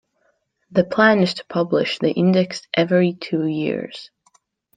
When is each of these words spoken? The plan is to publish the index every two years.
The 0.71 0.83
plan 0.83 1.19
is 1.21 1.35
to 1.35 1.45
publish 1.45 1.99
the 1.99 2.09
index 2.09 2.63
every 2.73 3.13
two 3.13 3.45
years. 3.45 4.09